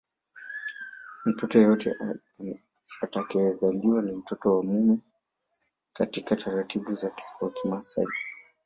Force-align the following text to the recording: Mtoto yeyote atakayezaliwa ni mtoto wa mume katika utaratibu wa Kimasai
Mtoto 1.25 1.59
yeyote 1.59 1.95
atakayezaliwa 3.01 4.01
ni 4.01 4.11
mtoto 4.11 4.57
wa 4.57 4.63
mume 4.63 4.97
katika 5.93 6.35
utaratibu 6.35 6.91
wa 7.41 7.51
Kimasai 7.51 8.05